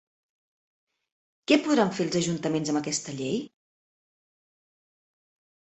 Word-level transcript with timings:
Què 1.51 1.57
podran 1.67 1.93
fer 1.99 2.05
els 2.07 2.17
ajuntaments 2.21 2.73
amb 2.73 2.81
aquesta 2.81 3.15
llei? 3.21 3.39